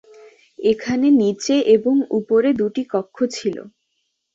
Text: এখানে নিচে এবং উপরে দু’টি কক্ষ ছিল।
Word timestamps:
এখানে 0.63 1.07
নিচে 1.21 1.55
এবং 1.75 1.95
উপরে 2.19 2.49
দু’টি 2.59 2.83
কক্ষ 2.93 3.17
ছিল। 3.35 3.57